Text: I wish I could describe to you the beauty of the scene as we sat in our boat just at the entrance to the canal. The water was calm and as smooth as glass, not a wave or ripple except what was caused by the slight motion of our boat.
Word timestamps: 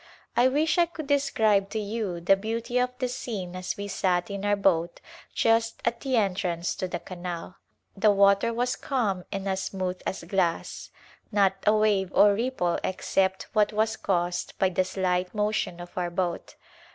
I 0.35 0.47
wish 0.47 0.79
I 0.79 0.87
could 0.87 1.05
describe 1.05 1.69
to 1.69 1.77
you 1.79 2.19
the 2.19 2.35
beauty 2.35 2.79
of 2.79 2.89
the 2.97 3.07
scene 3.07 3.55
as 3.55 3.77
we 3.77 3.87
sat 3.87 4.31
in 4.31 4.43
our 4.43 4.55
boat 4.55 4.99
just 5.31 5.79
at 5.85 5.99
the 5.99 6.15
entrance 6.17 6.73
to 6.77 6.87
the 6.87 6.97
canal. 6.99 7.57
The 7.95 8.09
water 8.09 8.51
was 8.51 8.75
calm 8.75 9.25
and 9.31 9.47
as 9.47 9.61
smooth 9.61 10.01
as 10.07 10.23
glass, 10.23 10.89
not 11.31 11.53
a 11.67 11.73
wave 11.75 12.11
or 12.15 12.33
ripple 12.33 12.79
except 12.83 13.45
what 13.53 13.73
was 13.73 13.95
caused 13.95 14.57
by 14.57 14.69
the 14.69 14.85
slight 14.85 15.35
motion 15.35 15.79
of 15.79 15.95
our 15.95 16.09
boat. 16.09 16.55